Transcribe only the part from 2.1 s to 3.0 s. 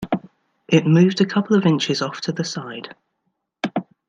to the side.